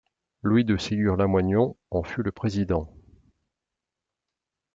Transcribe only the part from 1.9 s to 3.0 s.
en fut le président.